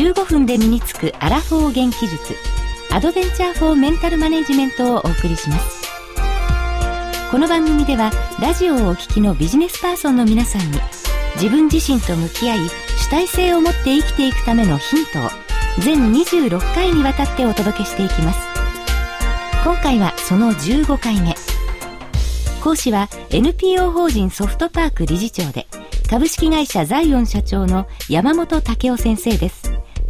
[0.00, 2.34] 15分で身につくアラフォー元気術
[2.90, 5.82] アドベンチャーフォーメンタルマネジメントをお送りします。
[7.30, 10.80] この番組ではラジオをお聞きのビジネスパーソンの皆さんに
[11.34, 12.58] 自分自身と向き合い
[12.96, 15.28] 主体性を持って生きていくためのヒントを
[15.80, 18.40] 全26回にわたってお届けしていきます。
[19.62, 21.34] 今回はその15回目。
[22.64, 25.66] 講師は NPO 法人ソフトパーク理事長で
[26.08, 29.59] 株式会社ザイオン社長の山本武雄先生です。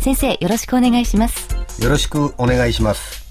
[0.01, 1.55] 先生よろしくお願いします。
[1.83, 3.29] よろしくお願いします。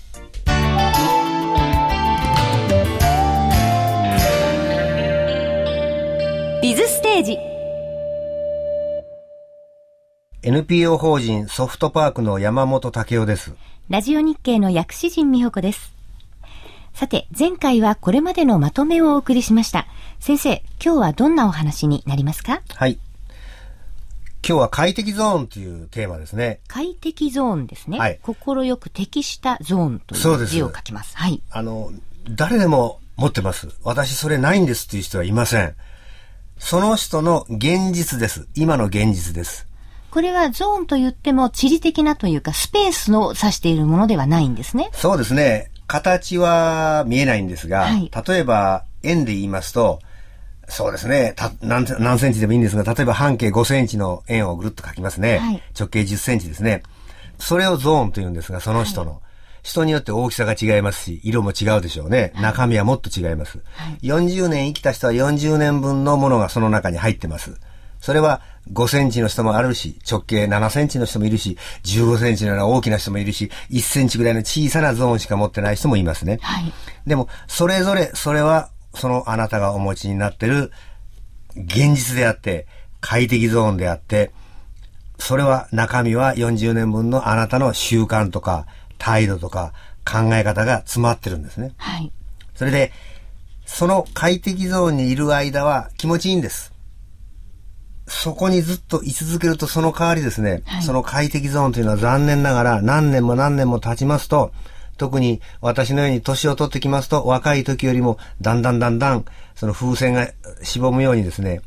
[6.61, 7.37] ビズステージ。
[10.43, 13.53] NPO 法人ソフトパークの山本武雄です。
[13.89, 15.91] ラジオ日経の薬師陣美穂子です。
[16.93, 19.87] さて、前回はこれまでのまとめをお送りしました。
[20.19, 22.61] 先生、今日はどんなお話になりますか？
[22.75, 22.99] はい。
[24.47, 26.61] 今日は快適ゾーンというテーマですね。
[26.67, 27.99] 快適ゾーンですね。
[27.99, 28.19] はい。
[28.21, 31.15] 心よく適したゾーンという字を書きます。
[31.17, 31.41] はい。
[31.51, 31.91] あの、
[32.29, 33.67] 誰でも持ってます。
[33.83, 35.75] 私それないんですっていう人はいません。
[36.57, 38.47] その人の現実です。
[38.55, 39.67] 今の現実です。
[40.11, 44.89] これはゾーンと言っても地理的なというかスペースの指しているものではないんですね。
[44.93, 45.71] そうですね。
[45.87, 49.99] 形は見えないんですが、はい、例えば円で言いますと、
[50.69, 51.35] そうですね。
[51.61, 55.39] 何何センチでもいいんですが、例えば半径5センチの円をぐるっと描きますね。
[55.39, 56.83] はい、直径10センチですね。
[57.39, 59.11] それをゾーンと言うんですが、その人の。
[59.11, 59.19] はい、
[59.63, 62.31] 人によって大きさが違いますし、色も違うでしょうね。
[62.35, 63.59] 中身はもっと違います。
[64.03, 67.59] 40年生きた人は40年分のものがその中に入ってます。
[67.99, 68.41] それは
[68.71, 76.39] 5センチの人もあるし、直径7センチの人もいるし、15センチのような大きな人もいるし、1センチぐらいの小さなゾーンしか持ってない人もいますね。
[76.41, 76.71] はい。
[77.07, 80.71] でも、それぞれ、それは、そのあなたがお持ちになってる
[81.55, 82.67] 現実であって、
[83.01, 84.31] 快適ゾーンであって、
[85.17, 88.65] それは中身は40年分のあなたの習慣とか
[88.97, 89.73] 態度とか
[90.05, 91.73] 考え方が詰まってるんですね。
[91.77, 92.11] はい。
[92.55, 92.91] それで、
[93.65, 96.73] その快適ゾーンにいる間は気持ちいいんです。
[98.07, 104.51] そこにずっと居続けるとその代わりですね、はい、その快適ゾーンというのは残念ながら何年も何年も経ちますと、
[104.99, 110.29] 特に私のように年を取ってきますと、若い時よりもだんだんだんだん、その風船が
[110.61, 111.61] しぼむようにですね、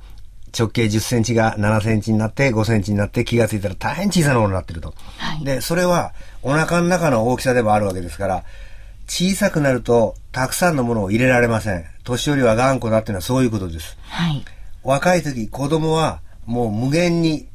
[0.56, 4.94] 直径10センチが7センチになって5センチになって気がついたら大変小さなものになってると。
[5.16, 8.44] はい、で、それはお腹の中の大きさでもあるわけですから、
[9.08, 11.86] 小さくなるとたくさんのものを入れられません。
[12.04, 13.96] 年寄りは頑固だっていうのはそういうことです。
[14.08, 14.44] はい、
[14.82, 17.48] 若い時、子供はもう無限に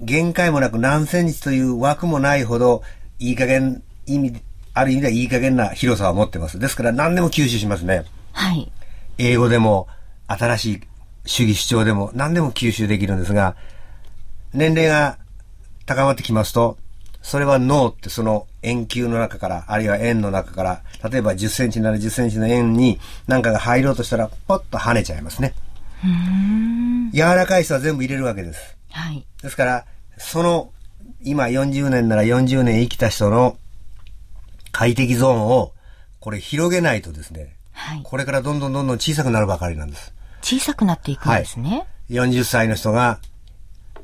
[0.00, 2.82] 限界もなく何センチという枠もないほど
[3.18, 4.40] いい加減、意味、
[4.74, 6.58] ある意味ではいい加減な広さを持ってます。
[6.58, 8.04] ですから何でも吸収しますね。
[8.32, 8.70] はい。
[9.18, 9.88] 英語でも
[10.26, 10.80] 新しい
[11.26, 13.56] 主義主張でも何でも吸収できるんですが、
[14.54, 15.18] 年齢が
[15.86, 16.78] 高まってきますと、
[17.22, 25.54] それは脳ってその円球の中から、あるいは円の中から、例えば10センチなら10センチの円に何かが入ろうとしたら、ポッと跳ねちゃいますね。
[27.12, 28.76] 柔らかい人は全部入れるわけです。
[28.90, 29.24] はい。
[29.42, 29.86] ですから、
[30.18, 30.72] その、
[31.22, 33.56] 今40年なら40年生きた人の
[34.72, 35.72] 快適ゾーンを、
[36.20, 38.00] これ広げないとですね、はい。
[38.02, 40.12] これからどんどんどんどん小さくなるばかりなんです。
[40.42, 41.70] 小さくなっていくんですね。
[41.70, 43.20] はい、40歳の人が、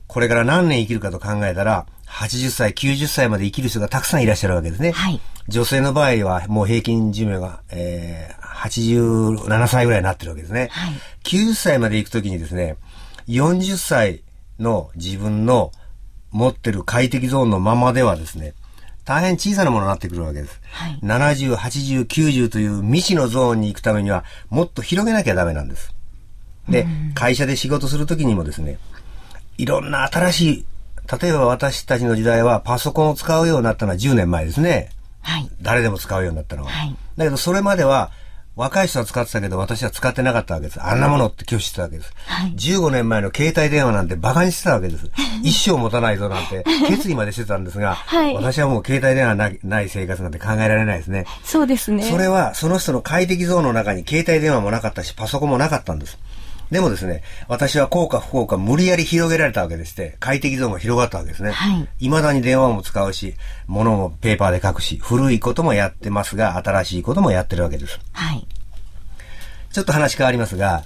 [0.06, 4.92] これから何年生きるかと考えたら、80歳、90歳まで生きる人がたくさんいらっしゃるわけですね。
[4.92, 5.20] はい。
[5.48, 10.68] 女性の場合はもう平均寿命が、えー、87歳ぐらいになってるわけですね。
[10.70, 10.94] はい。
[11.24, 12.76] 90歳まで行くときにですね、
[13.28, 14.22] 40歳
[14.58, 15.72] の自分の
[16.30, 18.54] 持ってる快適ゾーンのままではですね、
[19.08, 20.60] 大変小さなものになってくるわけです。
[20.70, 25.94] はい、70、80、90という未知のゾーンに行くためには、もっと広げなきゃダメなんです。
[26.68, 28.78] で、会社で仕事するときにもですね、
[29.56, 30.66] いろんな新しい、
[31.22, 34.90] 例えば私たちの時代はパソコンを使うようになったのは10年前ですね。
[35.22, 35.48] はい。
[35.62, 36.70] 誰でも使うようになったのは。
[36.70, 36.94] はい。
[37.16, 38.10] だけどそれまでは
[38.58, 40.82] 若い人は使ってたけど、私は使ってなかったわけです。
[40.82, 42.12] あんなものって拒否してたわけです。
[42.26, 45.08] はい、15年前の携帯電話なんて馬鹿にしてたわけです。
[45.44, 51.24] 一生持たないぞなんて、 決意までしてたんですが、はい、私はもう携帯電話なない生活なんて考えられないですね。
[51.44, 52.02] そうですね。
[52.02, 56.18] それは、その人の快適ゾーンの中に携帯電話もなかったし、パソコンもなかったんです。
[56.70, 61.50] でもですね、私は効果不効果無理やり広げられたわけでして、快適ゾーンが広がったわけですね。
[61.50, 61.88] はい。
[61.98, 63.34] 未だに電話も使うし、
[63.66, 67.98] 物もペーパーで書くし、古いこともやってますが、新しいこともやってるわけです。
[68.12, 68.46] はい。
[69.72, 70.82] ちょっと話変わりますが、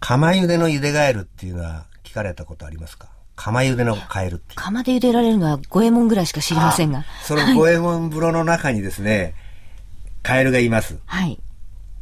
[0.00, 3.08] 釜茹での茹でガエルっていうのは聞かれたことありますか？
[3.36, 7.04] 釜茹でのカエルって釜で茹でられるのは五右衛門ぐらいしか知りませんが。
[7.22, 9.34] その五右衛門風呂の中にですね、
[10.22, 10.98] カエルがいます。
[11.06, 11.40] はい。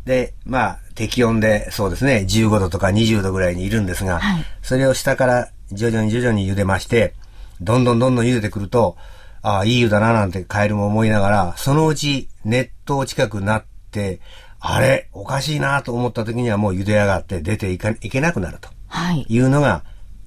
[0.06, 7.14] で、まあ、適温で、そうですね、15度とか20度ぐらいにいるんですが、はい、それを下から徐々に徐々に茹でまして、
[7.60, 8.96] どんどんどんどん茹でてくると、
[9.42, 14.20] ああ、いい湯だななんてカエルも思いながら、そのうち熱湯近くなって、
[14.60, 18.68] あれ、おかしいなと思った時にはもう茹で上がって出ていかいけなくなると。
[18.88, 19.26] はい。
[19.28, 19.84] いうのが、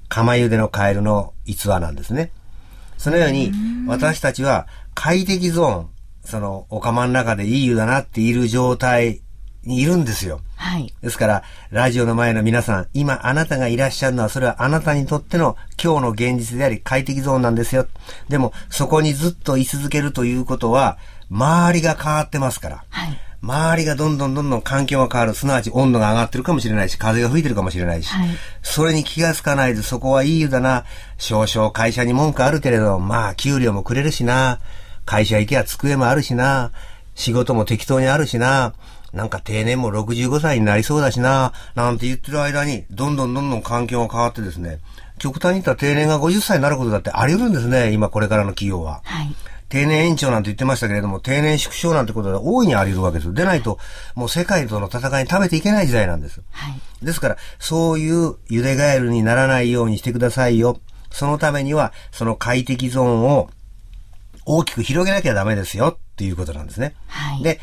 [0.08, 2.32] 釜茹でのカエルの逸話なんですね。
[2.98, 3.52] そのように、
[3.88, 5.88] 私たちは快適ゾーン、
[6.24, 9.22] その、お釜の中でいい湯だなっている状態
[9.64, 10.42] にいるんですよ。
[10.56, 10.94] はい。
[11.02, 17.88] ですから、ラジオの前の皆さん、今あなたがいらっしゃるのは、それはあなたにとっての今日の現実であり快適ゾーンなんですよ。
[18.28, 20.98] でも、そこにずっと居続けるということは、
[21.30, 22.84] 周りが変わってますから。
[22.90, 23.18] はい。
[23.42, 25.34] 周りがどんどんどんどん環境が変わる。
[25.34, 28.10] すなわち温度が上がってるかもしれないし、風が吹いてるかもしれないし。
[28.10, 28.30] はい、
[28.62, 30.86] それに気がつかないで、そこはいい湯だな。
[31.18, 34.60] 少々会社に文句あるけれど、まあ、給料もくれるしな。
[35.06, 36.72] 会社行けば机もあるしな。
[37.16, 38.74] 仕事も適当にあるしな。
[39.14, 41.54] なんか定年も65歳になりそうだしな。
[41.76, 44.80] なんて言ってる間に、どんどんどんどん環境が変わってですね。
[45.18, 47.92] 極端に言ったら定年が50歳になることだってあり得るんですね。
[47.92, 49.02] 今これからの企業は。
[49.04, 49.36] はい。
[49.70, 53.34] 定年延長なんて言ってましたけれども、定年縮小なんてことは大いにあり得るわけです。
[53.34, 53.78] でないと、
[54.16, 56.42] もう世界との戦いに食べていけない時代なんです。
[56.52, 60.80] はい、ですから、そういう茹でガエルにならないようにしてくださいよ。
[61.12, 63.50] そのためには、その快適ゾーンを
[64.46, 66.96] 大きく広げなきゃダメですよっていうことなんですね。
[67.08, 67.60] はい、で、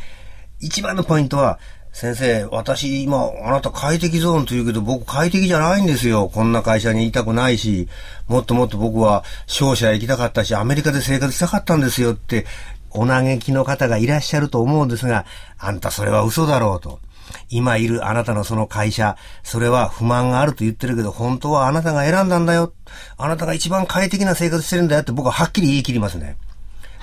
[0.60, 1.58] 一番のポイントは、
[1.96, 6.28] 先生、私今、あなた快適ゾーンと言うけど、僕快適じゃないんですよ。
[6.28, 7.88] こんな会社にいたくないし、
[8.28, 12.44] もっともっと僕は商社行きたかったし、アメリカで生活したかったんですよって、
[12.90, 15.24] お嘆きの方がいらっしゃると思うんですが、
[15.58, 17.00] あんたそれは嘘だろうと。
[17.48, 22.74] 今いるあなたのその会社、それは不満があると言ってるけど、本当はあなたが選んだんだよ。
[23.16, 26.36] あなたが一番快適な生活してるんだよって僕ははっきり言い切りますね。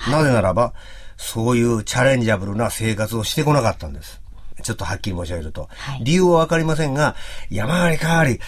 [0.08, 0.72] なぜならば、
[1.16, 4.22] そういうチャレンジャブルな生活をしてこなかったんです。
[4.64, 5.68] ちょっとはっきり申し上げると。
[5.70, 7.14] はい、理由はわかりませんが、
[7.50, 8.40] 山ありかわり、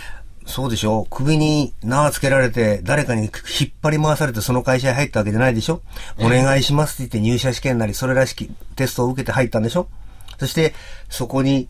[0.47, 3.31] そうでしょ首に縄つけられて、誰かに引っ
[3.83, 5.83] 張り回されてその会社に入ったわけじゃないでしょ。
[6.19, 9.89] お願いしますって言って入社試験なり、それらしきテストを受けて入ったんでしょ。
[10.39, 10.75] そして、
[11.09, 11.69] そこに、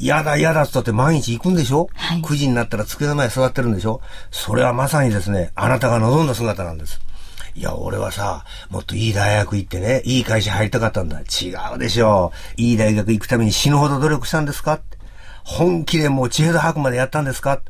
[0.00, 4.00] 嫌だ嫌だって言って毎日行くんでしょ、はい、?9 時になったら机の前座ってるんでしょ。
[4.30, 7.00] それはまさにですね、あなたが望んだ姿なんです。
[7.54, 11.20] いや、俺はさ、もっといい大学行ってね、いい会社入りたかったんだ。
[11.20, 12.60] 違うでしょう。
[12.60, 14.80] いい大学行くために死ぬほど努力したんですか？
[15.44, 17.60] 本気でもう地平道吐くまでやったんですか？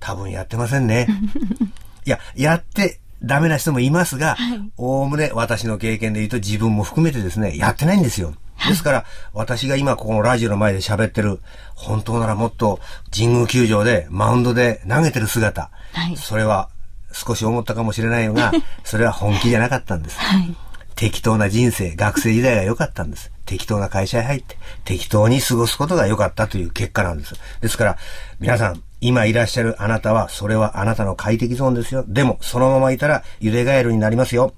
[0.00, 1.06] 多分やってませんね。
[2.04, 4.36] いや、やってダメな人もいますが、
[4.76, 8.34] おおむね私の経験で言うと自分も含めてですね、やってないんですよ。
[8.68, 11.40] ですから、私が今ここのラジオの前で喋ってる、
[11.74, 12.80] 本当ならもっと
[13.12, 16.68] 神宮球場でマウンドで投げてる姿、はい、それは
[17.12, 18.52] 少し思ったかもしれないのが、
[18.84, 20.18] それは本気じゃなかったんです。
[20.18, 20.54] はい、
[20.96, 23.30] 適当な人生、学生時代が良かったんです。
[23.44, 27.34] 適当な会社へ入って、適当に過ごすことが良かったという結果なんです。
[27.60, 27.98] ですから、
[28.40, 32.04] 皆さん、今いらっしゃるあなたは、それはあなたの快適ゾーンですよ。
[32.06, 34.54] でも、そのままいたら、茹でガエルになりますよ。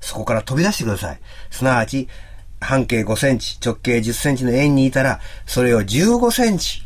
[0.00, 1.20] そこから飛び出してください。
[1.50, 2.08] すなわち、
[2.60, 6.82] 半径5センチ、直径10センチの円にいたら、それを15センチ、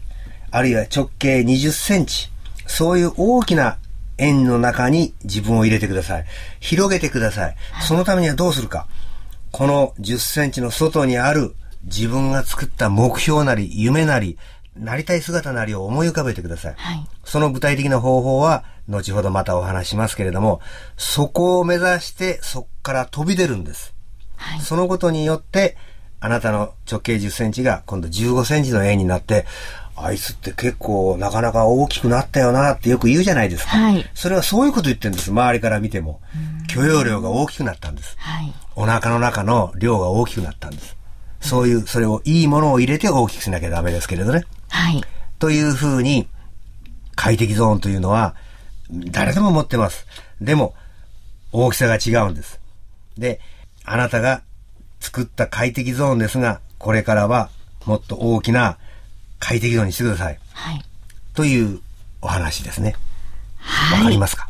[0.50, 2.30] あるいは直径20センチ、
[2.66, 3.78] そういう大きな
[4.19, 6.25] 円の中に自分を入れてください。
[6.61, 7.57] 広げてください。
[7.83, 8.87] そのためにはどうするか。
[9.50, 11.54] この10センチの外にある
[11.85, 14.38] 自分が作った目標なり、夢なり、
[14.76, 16.75] なりたい姿なりを思い浮かべてください。
[16.76, 20.61] はい、その具体的な方法は、後ほどまたお話しますけれども、
[20.97, 23.95] そこを目指してそこから飛び出るんです。
[24.37, 25.76] はい、そのことによって、
[26.21, 29.45] あなたの直径10センチが今度15センチの円になって、
[29.94, 33.70] あいつって結構なかなか大きくなったよなってよく言うじゃないですか。
[33.70, 35.30] はい、それはそういうこと言ってるんです。
[35.30, 36.20] 周りから見ても。
[36.68, 38.16] 許容量が大きくなったんです。
[38.18, 40.96] はい、お腹の中の量が大きくなったんです。
[41.40, 44.44] そういう、それをいいものを入れて大きくしなきゃダメですけれどね。
[44.70, 45.02] はい。
[45.38, 46.28] というふうに、
[47.14, 48.34] 快適ゾーンというのは、
[48.90, 50.06] 誰でも持ってます。
[50.40, 50.75] でも、
[51.50, 52.61] 大きさが違うんです。
[53.18, 53.40] で、
[53.84, 54.42] あなたが
[55.00, 57.50] 作った快適ゾーンですが、これからは
[57.84, 58.78] もっと大きな
[59.44, 60.38] 快適度にしてください。
[60.52, 60.84] はい。
[61.34, 61.80] という
[62.20, 62.94] お話ですね。
[63.58, 63.99] はい。
[63.99, 64.49] わかりますか？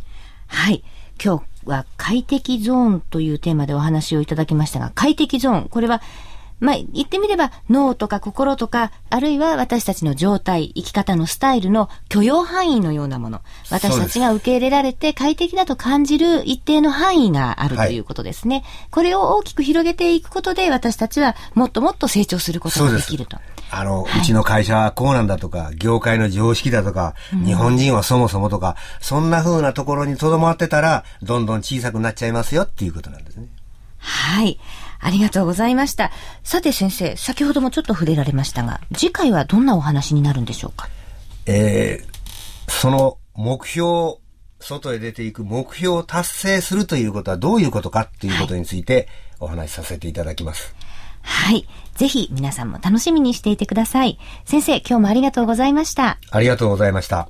[0.48, 0.84] はい。
[1.22, 6.02] 今日は快適ゾーンというテーマでお話をいただきましたが、快適ゾーン、これは
[6.62, 13.40] まあ、言ってみれば脳とか心とか、あるいは私たちの状態、生き方のスタイルの許容範囲のようなもの。
[13.68, 18.56] 私たちが受け入れられて快適だと感じる一定の範囲があるということですね。
[18.56, 23.38] はい、これを大きく広げていくことで、私たちはもっともっと成長することができると。
[23.72, 33.48] あの、はい、うちの会社はこうなんだとか、業界の常識だとか、うん、日本人はそもそもとか、そんな風なところにとどまってたら、どんどん小さくなっちゃいますよっていうことなんですね。
[33.98, 34.58] はい。
[35.04, 36.12] ありがとうございました。
[36.44, 40.88] さて先生、先ほどもちょっと触れられましたが、次回はどんなお話になるんでしょうか？
[41.46, 44.18] えー、その目標、
[44.60, 49.08] 外へ出ていく目標を達成するということはどういうことかということについて
[49.40, 50.72] お話しさせていただきます。
[51.22, 51.66] はい。
[51.94, 54.18] ぜひ皆さんも楽しみにしていてください。
[54.44, 56.18] 先生、今日もありがとうございました。
[56.30, 57.28] ありがとうございました。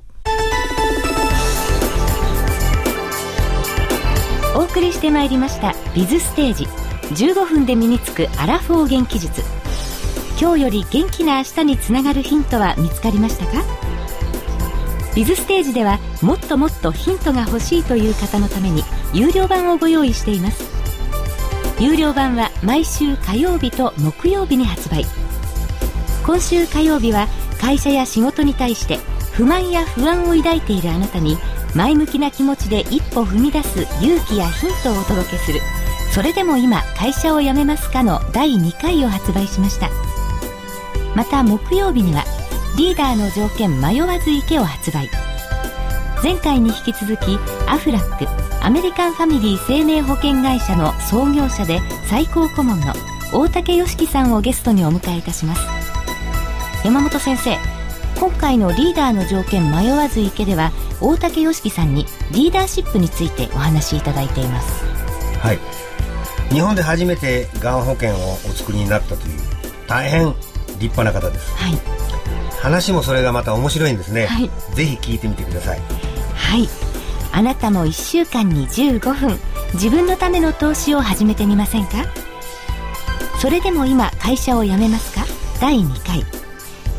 [4.55, 6.67] お送りしてまいりました「ビズステージ」
[7.13, 9.41] 15分で身につくアラフォー元気術。
[10.41, 13.63] 今日より元気な明日につながるヒントは見つかりましたか？
[15.15, 20.63] ビズステージではもっともっとヒントが欲しいという方のために有料版をご用意しています。
[21.79, 25.05] 有料版は毎週火曜日と木曜日に発売。
[26.25, 27.27] 今週火曜日は
[27.61, 28.97] 会社や仕事に対して
[29.33, 31.37] 不満や不安を抱いているあなたに
[31.75, 35.59] 前向きな気持ちで一歩踏み出す勇気やヒントをお届けする
[36.13, 39.89] 「それでも今会社を辞めますかの第2回を発売しました。
[41.15, 42.23] また木曜日には
[42.77, 45.09] リーダーの条件迷わず行けを発売。
[46.21, 48.27] 前回に引き続きアフラック
[48.63, 52.93] アメリカンファミリー生命保険会社の創業者で最高顧問の
[53.33, 55.61] 大竹良樹さんをゲストにお迎えいたします。
[56.85, 57.57] 山本先生
[58.19, 64.85] 今回のリーダーの条件迷わず行けでは大竹良樹さんにリーダーシップについてお話しいただいています。
[65.39, 65.72] はい。
[66.51, 69.39] 日本で初めてがん保険をお作りになったという
[69.87, 70.27] 大変
[70.79, 71.79] 立派な方です、はい、
[72.59, 75.79] 話もそれがまた面白いんですね、はい、ぜひ聞いてみてください。
[76.35, 76.67] はい。
[77.31, 79.39] あなたも1週間に15分
[79.73, 82.05] 自分のための投資を始めてみませんか？
[83.39, 85.25] それでも今会社を辞めますか？
[85.59, 86.23] 第2回。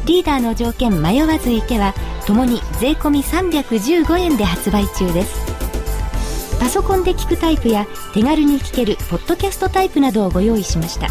[0.06, 1.94] リーダーの条件迷わず行けは
[2.26, 5.43] ともに税込315円で発売中です
[6.64, 11.08] パソコンで聞くタイプや手軽に聞けるポッドキャストタイプなどをご用意しました。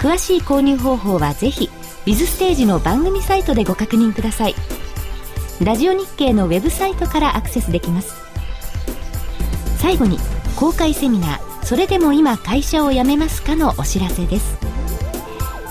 [0.00, 1.70] 詳しい購入方法はぜひ
[2.04, 4.56] ビズステージの番組サイトでご確認ください。
[5.62, 8.14] ラジオ日経のウェブサイトからアクセスできます。
[9.78, 10.18] 最後に
[10.56, 11.64] 公開セミナー。
[11.64, 14.58] それでも今会社を辞めますかのお知らせです。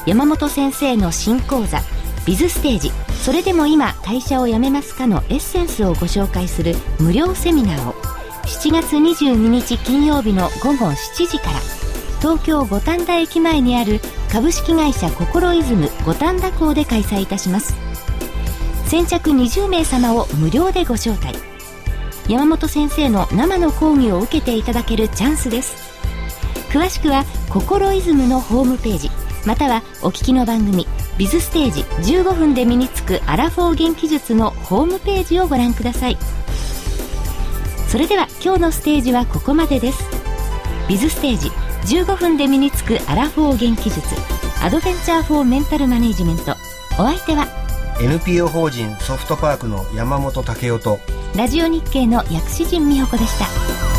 [0.05, 1.81] 山本先生の新講座
[2.25, 2.93] ビズステージ。
[3.21, 8.04] それでも今会社を辞めますかのエッセンスをご紹介する無料セミナーを
[8.65, 10.95] 7月22日金曜日の午後7
[11.27, 11.59] 時から
[12.17, 13.99] 東京五反田駅前にある
[14.31, 17.75] 株式会社心イズム五反田港で開催いたします。
[18.87, 21.37] 先着20名様を無料でご招待。
[22.27, 25.75] 山本先生の生の講義を受けていただけるチャンスです。
[26.71, 29.11] 詳しくは心イズムのホームページ
[29.45, 30.87] またはお聞きの番組
[31.19, 31.81] 「ビズステージ
[32.13, 36.17] 15分で身につくアラフォー元気術」のホームページをご覧ください。
[37.87, 40.03] それでは今日のステージはここまでです。
[40.87, 41.49] ビズステージ
[41.97, 44.01] 15分で身につくアラフォー元気術
[44.61, 46.55] アドベンチャーフォーメンタルマネジメント。
[46.93, 47.45] お相手は
[48.01, 50.99] NPO 法人ソフトパークの山本武雄と
[51.35, 53.94] ラジオ日経の薬師陣美穂子でした